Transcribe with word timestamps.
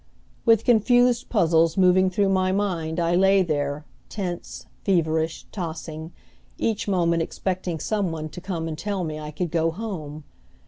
With 0.47 0.65
confused 0.65 1.29
puzzles 1.29 1.77
moving 1.77 2.09
through 2.09 2.29
my 2.29 2.51
mind 2.51 2.99
I 2.99 3.13
lay 3.13 3.43
there, 3.43 3.85
tense, 4.09 4.65
feverish, 4.83 5.45
tossing, 5.51 6.11
each 6.57 6.87
moment 6.87 7.21
expecting 7.21 7.79
some 7.79 8.11
one 8.11 8.27
to 8.29 8.41
come 8.41 8.67
and 8.67 8.75
tell 8.75 9.03
me 9.03 9.19
I 9.19 9.29
could 9.29 9.51
go 9.51 9.69
home. 9.69 10.23